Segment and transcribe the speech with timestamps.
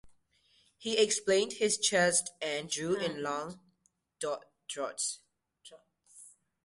[0.79, 3.59] He expanded his chest and drew in long
[4.67, 5.19] draughts.